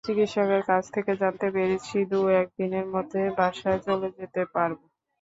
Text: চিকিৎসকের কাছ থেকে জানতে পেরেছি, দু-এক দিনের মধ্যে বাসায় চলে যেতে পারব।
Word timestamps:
চিকিৎসকের 0.07 0.61
কাছ 0.67 0.83
থেকে 0.95 1.11
জানতে 1.21 1.47
পেরেছি, 1.55 1.97
দু-এক 2.11 2.47
দিনের 2.57 2.85
মধ্যে 2.93 3.21
বাসায় 3.37 3.79
চলে 3.85 4.09
যেতে 4.17 4.41
পারব। 4.53 4.77